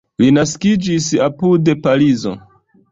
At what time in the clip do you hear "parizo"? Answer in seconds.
1.87-2.39